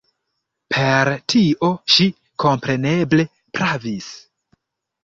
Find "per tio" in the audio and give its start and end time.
0.75-1.69